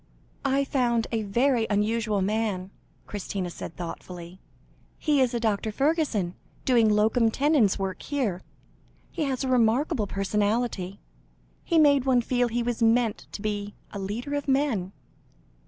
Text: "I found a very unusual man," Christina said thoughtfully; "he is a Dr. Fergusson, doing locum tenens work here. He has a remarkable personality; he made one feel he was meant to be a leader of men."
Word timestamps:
"I 0.45 0.63
found 0.63 1.05
a 1.11 1.21
very 1.21 1.67
unusual 1.69 2.23
man," 2.23 2.71
Christina 3.05 3.51
said 3.51 3.75
thoughtfully; 3.75 4.39
"he 4.97 5.21
is 5.21 5.35
a 5.35 5.39
Dr. 5.39 5.71
Fergusson, 5.71 6.33
doing 6.65 6.89
locum 6.89 7.29
tenens 7.29 7.77
work 7.77 8.01
here. 8.01 8.41
He 9.11 9.25
has 9.25 9.43
a 9.43 9.47
remarkable 9.47 10.07
personality; 10.07 10.99
he 11.63 11.77
made 11.77 12.05
one 12.05 12.21
feel 12.21 12.47
he 12.47 12.63
was 12.63 12.81
meant 12.81 13.27
to 13.31 13.43
be 13.43 13.75
a 13.91 13.99
leader 13.99 14.33
of 14.33 14.47
men." 14.47 14.91